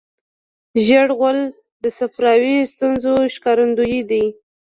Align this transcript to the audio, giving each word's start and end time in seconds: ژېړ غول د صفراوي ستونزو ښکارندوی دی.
ژېړ 0.85 1.07
غول 1.17 1.39
د 1.83 1.85
صفراوي 1.99 2.57
ستونزو 2.73 3.13
ښکارندوی 3.33 3.99
دی. 4.09 4.25